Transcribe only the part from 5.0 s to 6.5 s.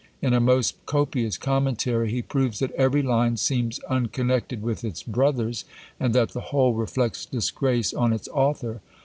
brothers, and that the